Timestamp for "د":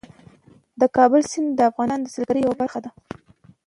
0.79-0.81, 1.55-1.59, 2.03-2.07